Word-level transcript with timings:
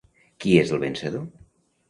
Qui 0.45 0.55
és 0.61 0.73
el 0.77 0.81
vencedor? 0.85 1.29